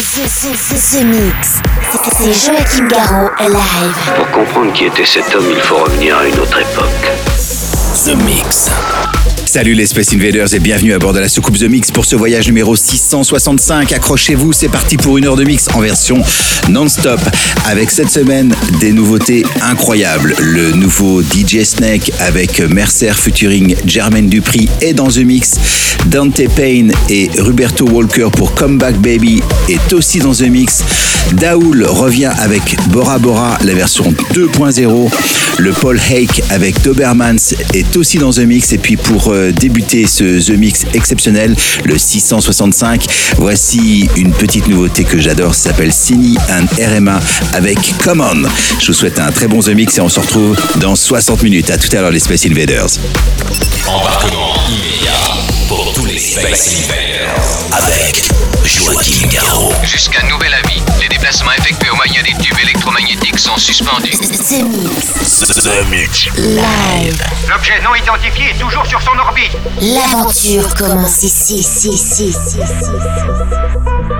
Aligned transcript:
The, 0.00 0.06
the, 0.06 0.56
the, 0.56 0.98
the 0.98 1.04
Mix. 1.04 1.60
C'est 2.16 2.32
Joachim 2.32 2.88
Garraud 2.88 3.28
live. 3.38 3.94
Pour 4.16 4.30
comprendre 4.30 4.72
qui 4.72 4.86
était 4.86 5.04
cet 5.04 5.34
homme, 5.34 5.44
il 5.50 5.60
faut 5.60 5.76
revenir 5.76 6.16
à 6.16 6.26
une 6.26 6.38
autre 6.38 6.58
époque. 6.58 7.10
The 8.06 8.14
Mix. 8.24 8.70
Salut 9.50 9.74
les 9.74 9.86
Space 9.86 10.12
Invaders 10.12 10.54
et 10.54 10.60
bienvenue 10.60 10.92
à 10.92 11.00
bord 11.00 11.12
de 11.12 11.18
la 11.18 11.28
soucoupe 11.28 11.58
The 11.58 11.64
Mix 11.64 11.90
pour 11.90 12.04
ce 12.04 12.14
voyage 12.14 12.46
numéro 12.46 12.76
665. 12.76 13.90
Accrochez-vous, 13.90 14.52
c'est 14.52 14.68
parti 14.68 14.96
pour 14.96 15.18
une 15.18 15.26
heure 15.26 15.34
de 15.34 15.42
mix 15.42 15.66
en 15.74 15.80
version 15.80 16.22
non-stop. 16.68 17.18
Avec 17.66 17.90
cette 17.90 18.10
semaine 18.10 18.54
des 18.78 18.92
nouveautés 18.92 19.44
incroyables. 19.60 20.36
Le 20.38 20.70
nouveau 20.70 21.20
DJ 21.20 21.64
Snake 21.64 22.12
avec 22.20 22.60
Mercer 22.60 23.10
featuring 23.12 23.74
Jermaine 23.84 24.28
Dupri 24.28 24.68
est 24.82 24.94
dans 24.94 25.08
The 25.08 25.24
Mix. 25.24 25.56
Dante 26.06 26.48
Payne 26.54 26.92
et 27.08 27.28
Roberto 27.40 27.86
Walker 27.86 28.28
pour 28.32 28.54
Comeback 28.54 29.00
Baby 29.00 29.42
est 29.68 29.92
aussi 29.92 30.20
dans 30.20 30.32
The 30.32 30.42
Mix. 30.42 30.84
Daoul 31.32 31.84
revient 31.84 32.32
avec 32.38 32.76
Bora 32.90 33.18
Bora, 33.18 33.58
la 33.64 33.74
version 33.74 34.14
2.0. 34.32 35.10
Le 35.58 35.72
Paul 35.72 35.98
Hake 35.98 36.42
avec 36.50 36.80
Dobermans 36.82 37.54
est 37.74 37.96
aussi 37.96 38.18
dans 38.18 38.30
The 38.30 38.40
Mix. 38.40 38.72
Et 38.72 38.78
puis 38.78 38.96
pour 38.96 39.28
euh, 39.28 39.39
débuter 39.52 40.06
ce 40.06 40.40
The 40.44 40.56
Mix 40.56 40.84
exceptionnel, 40.94 41.56
le 41.84 41.98
665, 41.98 43.06
voici 43.36 44.08
une 44.16 44.32
petite 44.32 44.68
nouveauté 44.68 45.04
que 45.04 45.18
j'adore. 45.18 45.54
Ça 45.54 45.70
s'appelle 45.70 45.92
Cine 45.92 46.38
and 46.50 46.66
RMA 46.78 47.20
avec 47.54 47.78
Come 48.02 48.20
On. 48.20 48.48
Je 48.80 48.86
vous 48.88 48.92
souhaite 48.92 49.18
un 49.18 49.30
très 49.32 49.48
bon 49.48 49.60
The 49.60 49.68
Mix 49.70 49.98
et 49.98 50.00
on 50.00 50.08
se 50.08 50.20
retrouve 50.20 50.56
dans 50.76 50.96
60 50.96 51.42
minutes. 51.42 51.70
À 51.70 51.78
tout 51.78 51.94
à 51.96 52.00
l'heure 52.00 52.10
les 52.10 52.20
Space 52.20 52.46
Invaders. 52.46 52.98
Embarquement 53.86 54.54
immédiat 54.68 55.10
pour 55.68 55.92
tous 55.92 56.04
les 56.04 56.18
Space 56.18 56.84
Invaders 56.84 57.60
avec 57.72 58.22
Joachim 58.64 59.28
Garraud. 59.28 59.72
Jusqu'à 59.82 60.22
nouvel 60.28 60.52
avis, 60.54 60.82
déplacements 61.10 61.52
effectués 61.52 61.90
au 61.90 61.96
moyen 61.96 62.22
des 62.22 62.32
tubes 62.42 62.58
électromagnétiques 62.62 63.38
sont 63.38 63.56
suspendus. 63.56 64.12
The 64.12 64.62
Mix. 64.62 65.40
The 65.40 65.90
Mix. 65.90 66.26
Live. 66.36 67.22
L'objet 67.48 67.80
non 67.82 67.94
identifié 67.94 68.50
est 68.50 68.58
toujours 68.58 68.86
sur 68.86 69.02
son 69.02 69.18
orbite. 69.18 69.56
L'aventure 69.80 70.74
commence 70.74 71.22
ici, 71.22 71.56
ici, 71.56 71.90
ici, 71.90 72.28
ici, 72.28 72.58
ici. 72.58 74.19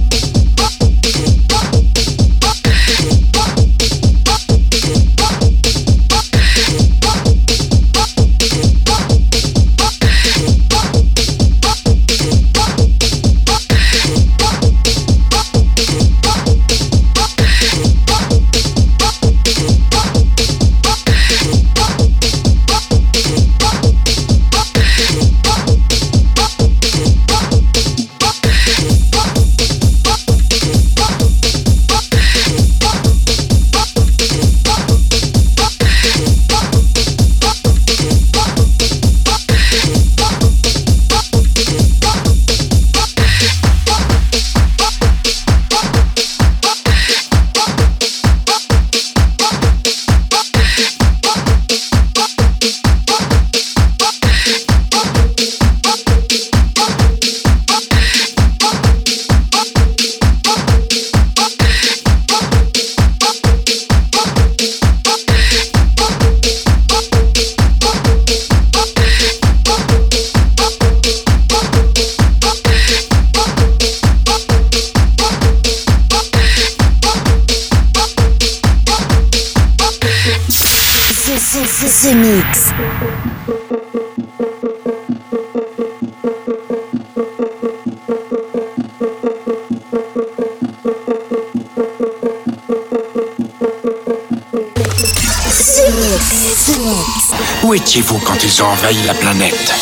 Quand 98.25 98.43
ils 98.43 98.61
ont 98.61 98.67
envahi 98.67 99.01
la 99.05 99.13
planète? 99.13 99.73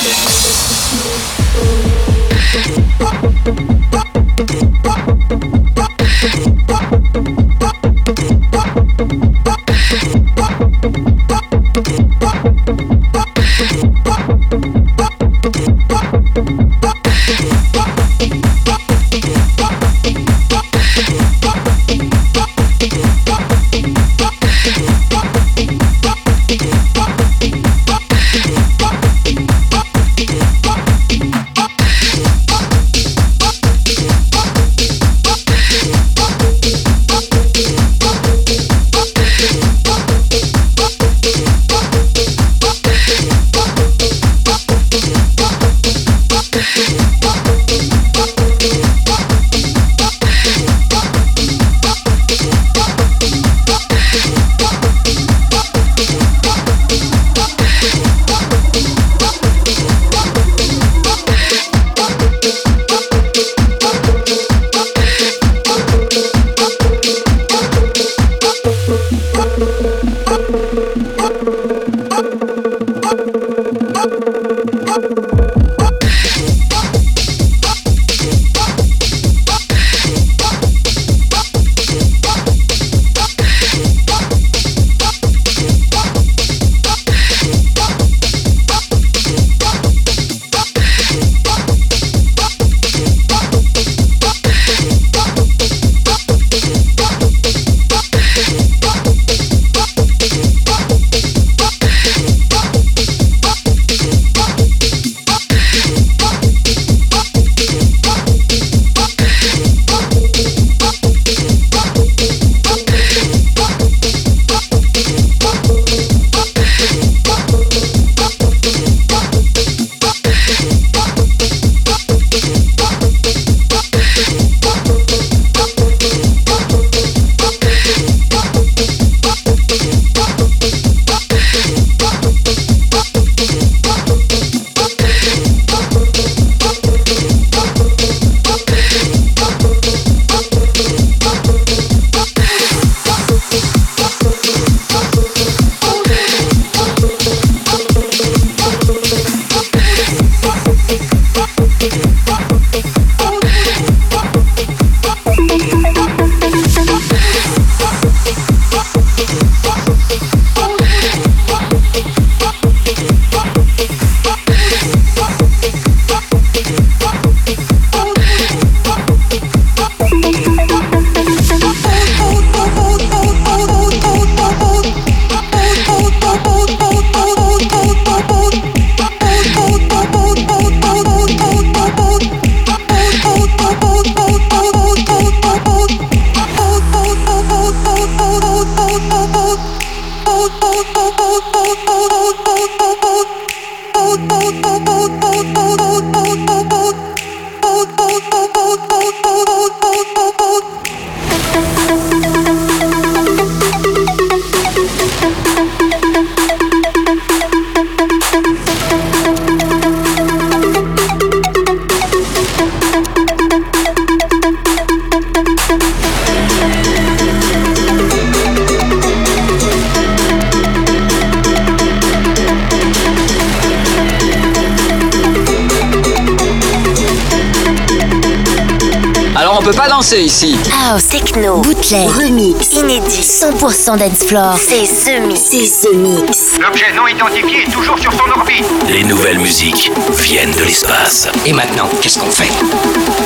100% 233.50 233.98
dance 233.98 234.26
floor. 234.26 234.56
C'est 234.58 234.84
The 234.84 235.26
Mix. 235.26 235.42
C'est 235.50 235.88
The 235.88 235.94
Mix. 235.96 236.60
L'objet 236.60 236.94
non 236.96 237.08
identifié 237.08 237.64
est 237.64 237.72
toujours 237.72 237.98
sur 237.98 238.12
son 238.14 238.30
orbite. 238.38 238.64
Les 238.88 239.04
nouvelles 239.04 239.40
musiques 239.40 239.92
viennent 240.20 240.52
de 240.52 240.64
l'espace. 240.64 241.28
Et 241.48 241.54
maintenant, 241.54 241.90
qu'est-ce 242.00 242.20
qu'on 242.20 242.30
fait? 242.30 242.50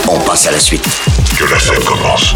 On 0.08 0.20
passe 0.20 0.48
à 0.48 0.52
la 0.52 0.60
suite. 0.60 0.88
Que 1.38 1.44
la 1.44 1.60
scène 1.60 1.84
commence. 1.84 2.36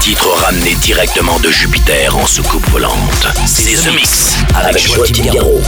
titre 0.00 0.28
ramené 0.44 0.74
directement 0.76 1.38
de 1.40 1.50
Jupiter 1.50 2.16
en 2.16 2.26
soucoupe 2.26 2.68
volante. 2.70 3.26
C'est 3.46 3.74
The 3.74 3.94
Mix 3.94 4.36
avec 4.54 4.86
Joachim 4.86 5.24
Garraud. 5.32 5.60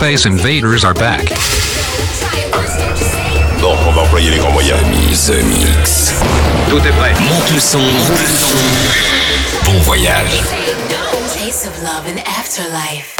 Space 0.00 0.24
Invaders 0.24 0.82
are 0.82 0.94
back. 0.94 1.26
Bon, 3.60 3.76
on 3.86 3.92
va 3.92 4.00
employer 4.00 4.30
les 4.30 4.38
grands 4.38 4.50
moyens. 4.50 4.80
The 5.26 5.44
Mix. 5.44 6.14
Tout 6.70 6.78
est 6.78 6.92
prêt. 6.92 7.12
Monte 7.20 7.50
le 7.52 7.60
son. 7.60 7.82
Bon 9.66 9.78
voyage. 9.80 10.40
Taste 11.34 11.66
of 11.66 11.82
love 11.82 12.06
and 12.06 12.18
afterlife. 12.26 13.19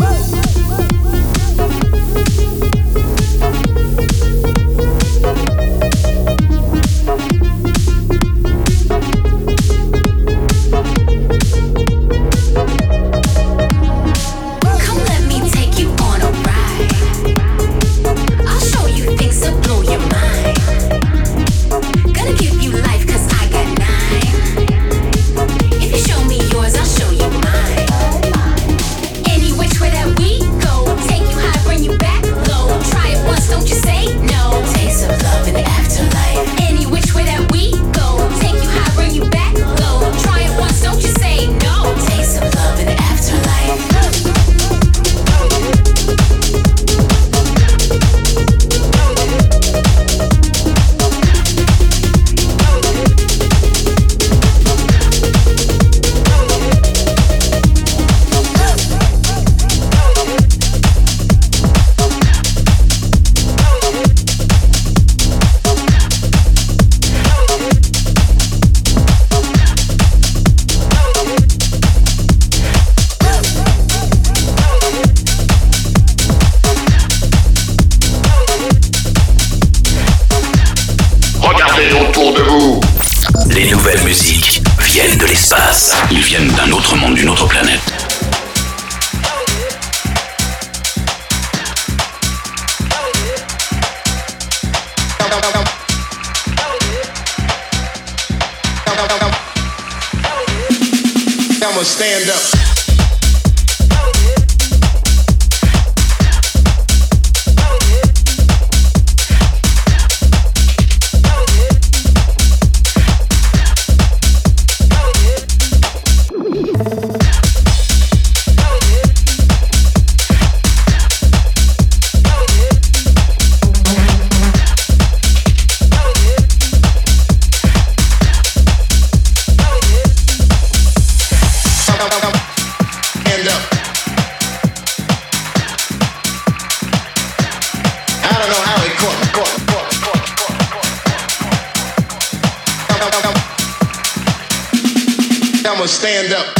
I'ma 145.81 145.87
stand 145.87 146.35
up. 146.35 146.60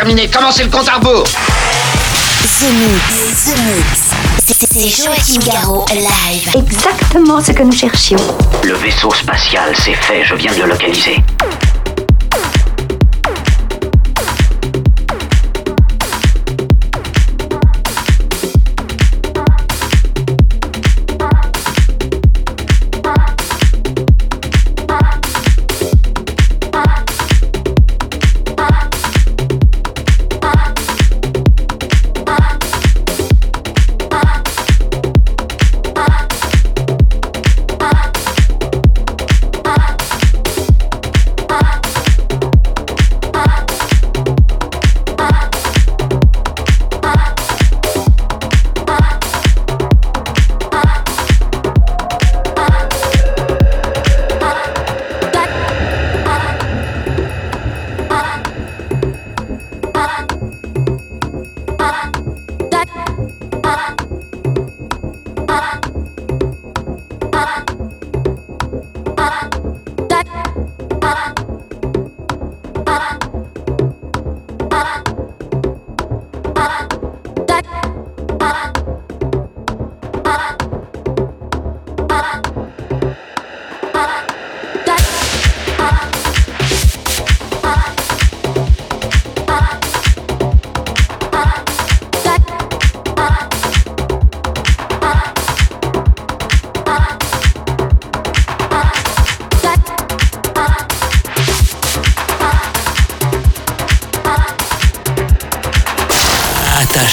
Déterminé, 0.00 0.30
commencez 0.30 0.62
le 0.64 0.70
compte 0.70 0.88
à 0.88 0.94
rebours? 0.94 1.24
The 1.24 2.72
Mix, 2.72 3.44
The 3.44 3.58
Mix. 3.58 4.00
C'est 4.72 4.88
Joachim 4.88 5.40
Garraud 5.46 5.84
live. 5.90 6.50
Exactement 6.54 7.38
ce 7.42 7.52
que 7.52 7.62
nous 7.62 7.72
cherchions. 7.72 8.16
Le 8.64 8.72
vaisseau 8.76 9.12
spatial, 9.12 9.74
c'est 9.76 9.92
fait, 9.92 10.24
je 10.24 10.34
viens 10.36 10.54
de 10.54 10.62
le 10.62 10.68
localiser. 10.68 11.22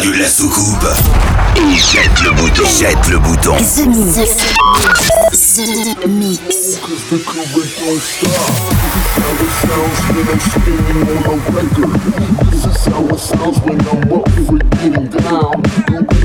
De 0.00 0.18
la 0.18 0.26
soucoupe. 0.26 0.88
Et 1.56 1.76
jette 1.76 2.22
le 2.24 2.30
bouton. 2.32 2.64
Jette 2.64 3.08
le 3.08 3.18
bouton. 3.18 3.54
The 3.56 3.86
Mix. 3.86 4.36
The 5.54 6.06
Mix. 6.08 6.78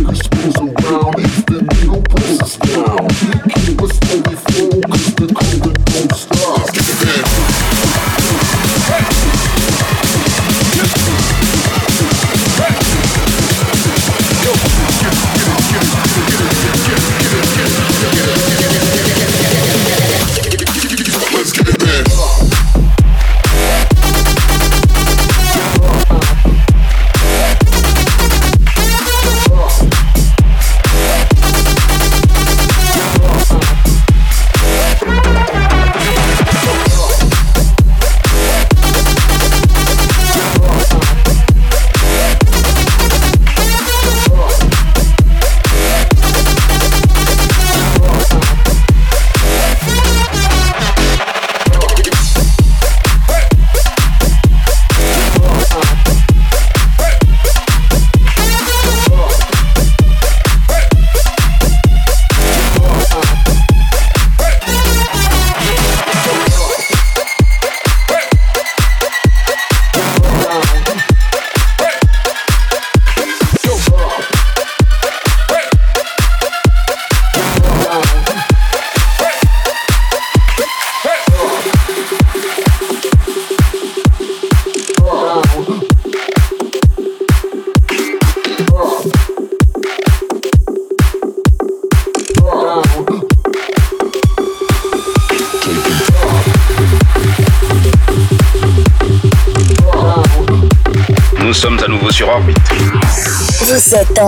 Let's 0.07 0.26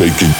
Shaking. 0.00 0.39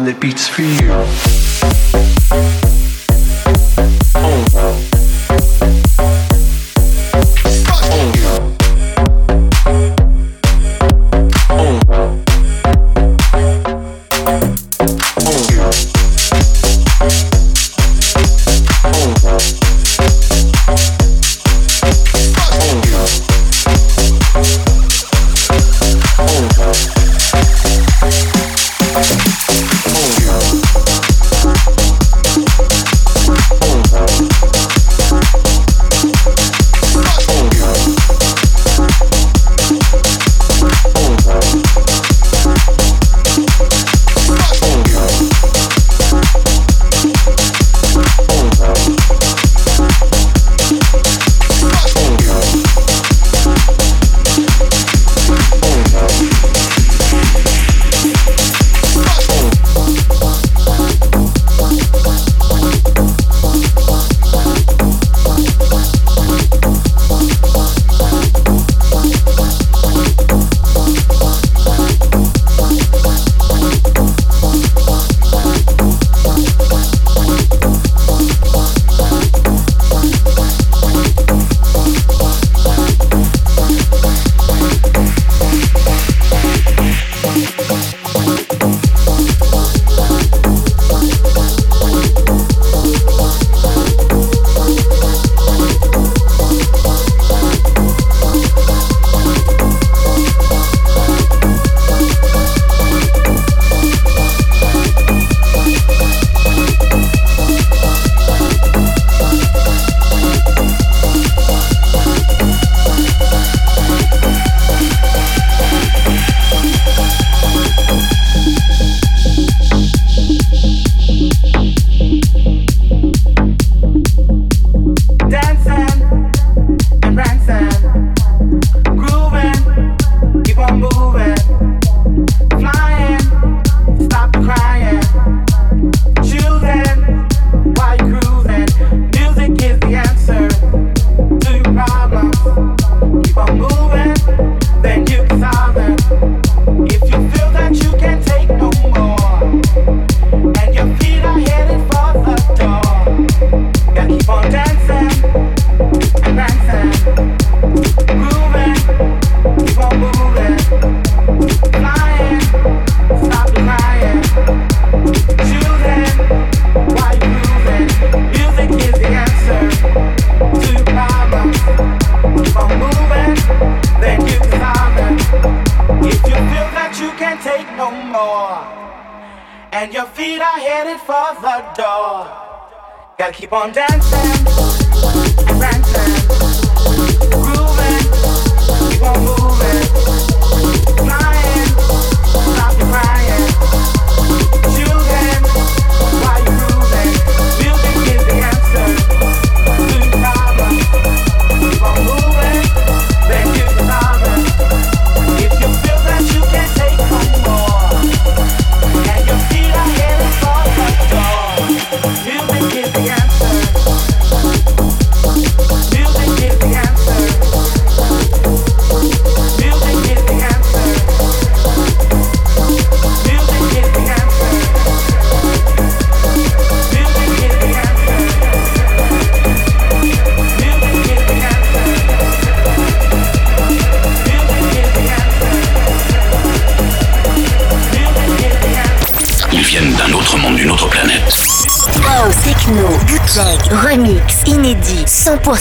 One 0.00 0.06
that 0.06 0.18
beats 0.18 0.48
for 0.48 0.62
you. 0.62 1.39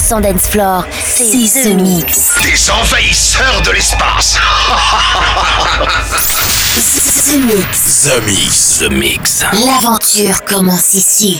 100% 0.10 0.22
dance 0.22 0.47
floor, 0.47 0.86
c'est 1.05 1.26
The 1.26 1.76
Mix. 1.76 2.32
Des 2.41 2.72
envahisseurs 2.72 3.62
de 3.64 3.72
l'espace. 3.72 4.38
The 7.26 7.38
Mix. 7.38 8.05
The 8.05 8.22
Mix. 8.26 8.80
The 8.80 8.89
Mix. 8.89 9.43
L'aventure 9.53 10.43
commence 10.45 10.93
ici. 10.95 11.39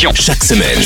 Chaque 0.00 0.44
semaine, 0.44 0.80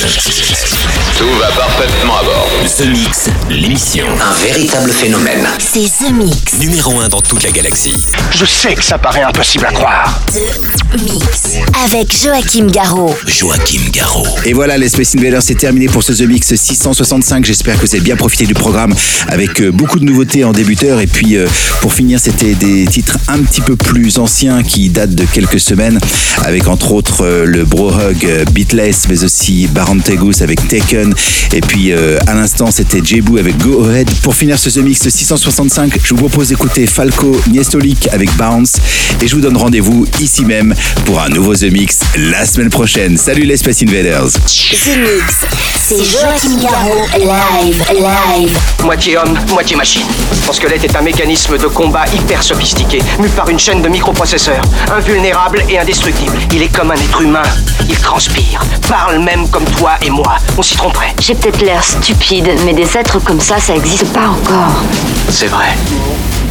Tout 1.18 1.28
va 1.38 1.48
parfaitement 1.48 2.16
à 2.16 2.24
bord. 2.24 2.41
The 2.78 2.86
Mix, 2.86 3.28
l'émission. 3.50 4.06
Un 4.06 4.32
véritable 4.46 4.90
phénomène. 4.90 5.46
C'est 5.58 5.90
The 5.98 6.10
Mix. 6.10 6.58
Numéro 6.58 6.98
1 7.00 7.08
dans 7.10 7.20
toute 7.20 7.42
la 7.42 7.50
galaxie. 7.50 8.06
Je 8.30 8.46
sais 8.46 8.74
que 8.74 8.82
ça 8.82 8.96
paraît 8.96 9.20
impossible 9.20 9.66
à 9.66 9.72
croire. 9.72 10.22
The 10.32 11.02
Mix. 11.02 11.58
Avec 11.84 12.16
Joachim 12.16 12.68
Garraud. 12.68 13.14
Joachim 13.26 13.82
Garraud. 13.92 14.26
Et 14.46 14.54
voilà, 14.54 14.78
les 14.78 14.88
Space 14.88 15.14
Invaders, 15.14 15.42
c'est 15.42 15.56
terminé 15.56 15.86
pour 15.86 16.02
ce 16.02 16.14
The 16.14 16.22
Mix 16.22 16.54
665. 16.54 17.44
J'espère 17.44 17.76
que 17.78 17.84
vous 17.84 17.94
avez 17.94 18.02
bien 18.02 18.16
profité 18.16 18.46
du 18.46 18.54
programme 18.54 18.94
avec 19.28 19.60
euh, 19.60 19.70
beaucoup 19.70 19.98
de 19.98 20.06
nouveautés 20.06 20.44
en 20.44 20.52
débuteur. 20.52 21.00
Et 21.00 21.06
puis, 21.06 21.36
euh, 21.36 21.46
pour 21.82 21.92
finir, 21.92 22.20
c'était 22.20 22.54
des 22.54 22.86
titres 22.86 23.18
un 23.28 23.42
petit 23.42 23.60
peu 23.60 23.76
plus 23.76 24.18
anciens 24.18 24.62
qui 24.62 24.88
datent 24.88 25.14
de 25.14 25.24
quelques 25.24 25.60
semaines, 25.60 25.98
avec 26.42 26.68
entre 26.68 26.92
autres 26.92 27.22
euh, 27.22 27.44
le 27.44 27.66
Bro 27.66 27.90
Hug 27.92 28.44
Beatless, 28.52 29.08
mais 29.10 29.24
aussi 29.24 29.66
Baron 29.66 29.98
Tegus 29.98 30.40
avec 30.40 30.66
Taken. 30.68 31.12
Et 31.52 31.60
puis, 31.60 31.92
à 31.92 32.34
l'instant, 32.34 32.61
c'était 32.70 33.00
Jebu 33.02 33.38
avec 33.38 33.56
Go 33.58 33.84
Ahead. 33.84 34.10
Pour 34.22 34.34
finir 34.34 34.58
ce 34.58 34.68
The 34.70 34.78
Mix 34.78 35.08
665, 35.08 35.98
je 36.02 36.10
vous 36.10 36.16
propose 36.16 36.48
d'écouter 36.48 36.86
Falco 36.86 37.32
Niestolik 37.50 38.08
avec 38.12 38.34
Bounce. 38.36 38.76
Et 39.20 39.26
je 39.26 39.34
vous 39.34 39.40
donne 39.40 39.56
rendez-vous 39.56 40.06
ici 40.20 40.44
même 40.44 40.74
pour 41.04 41.20
un 41.20 41.28
nouveau 41.28 41.54
The 41.54 41.72
Mix 41.72 42.00
la 42.16 42.44
semaine 42.44 42.70
prochaine. 42.70 43.16
Salut 43.16 43.42
les 43.42 43.56
Space 43.56 43.82
Invaders. 43.82 44.32
The 44.32 44.96
Mix. 44.96 45.46
C'est 45.80 46.04
Joachim 46.04 46.58
Garraud. 46.60 47.06
Live. 47.18 47.84
Live. 47.90 48.58
Moitié 48.84 49.16
homme, 49.16 49.36
moitié 49.50 49.76
machine. 49.76 50.06
Son 50.46 50.52
squelette 50.52 50.84
est 50.84 50.96
un 50.96 51.02
mécanisme 51.02 51.58
de 51.58 51.66
combat 51.66 52.04
hyper 52.14 52.42
sophistiqué, 52.42 53.00
mu 53.18 53.28
par 53.30 53.48
une 53.48 53.58
chaîne 53.58 53.82
de 53.82 53.88
microprocesseurs, 53.88 54.62
invulnérable 54.92 55.64
et 55.68 55.78
indestructible. 55.78 56.36
Il 56.52 56.62
est 56.62 56.72
comme 56.72 56.90
un 56.90 56.96
être 56.96 57.20
humain. 57.20 57.42
Il 57.88 57.96
transpire, 57.96 58.64
parle 58.88 59.18
même 59.18 59.48
comme 59.48 59.64
toi 59.64 59.92
et 60.02 60.10
moi. 60.10 60.36
On 60.56 60.62
s'y 60.62 60.76
tromperait. 60.76 61.14
J'ai 61.20 61.34
peut-être 61.34 61.62
l'air 61.62 61.82
stupide, 61.82 62.51
mais 62.64 62.74
des 62.74 62.96
êtres 62.96 63.18
comme 63.20 63.40
ça, 63.40 63.58
ça 63.58 63.74
existe 63.74 64.12
pas 64.12 64.28
encore. 64.28 64.82
C'est 65.30 65.46
vrai. 65.46 65.76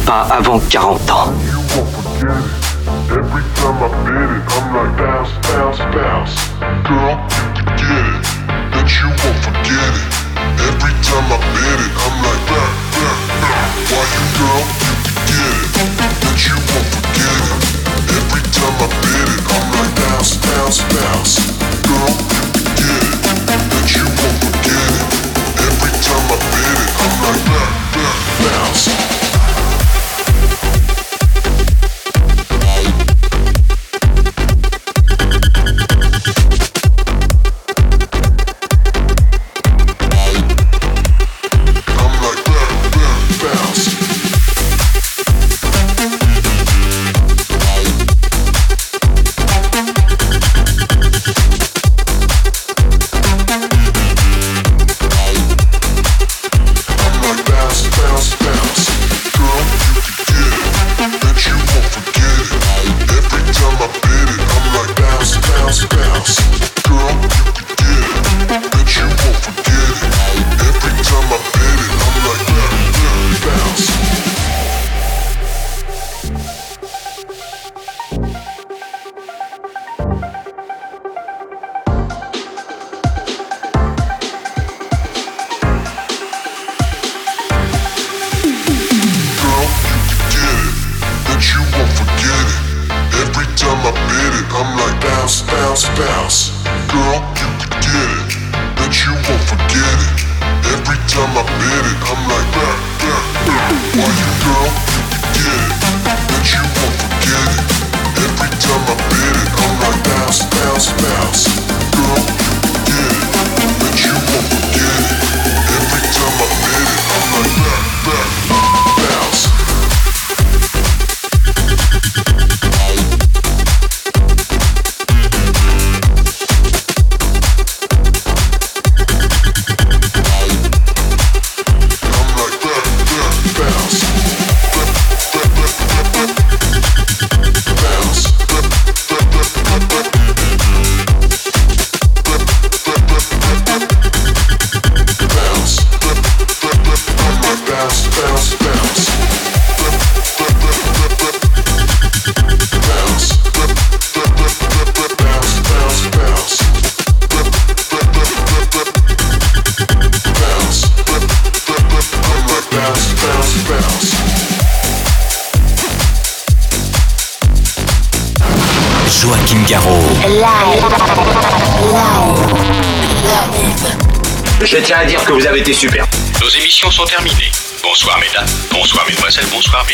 Pas 0.04 0.26
avant 0.30 0.58
40 0.58 1.10
ans. 1.10 1.32
Every 3.10 3.42
time 3.54 3.76
I 3.82 3.88
bid 4.04 4.30
it, 4.30 4.42
I'm 4.48 4.72
like 4.72 4.96
bounce, 4.96 5.32
bounce, 5.42 5.78
bounce. 5.92 6.42
Girl, 21.84 22.51
bounce. 28.86 29.11